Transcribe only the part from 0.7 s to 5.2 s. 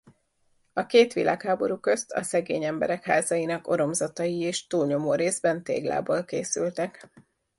A két világháború közt a szegény emberek házainak oromzatai is túlnyomó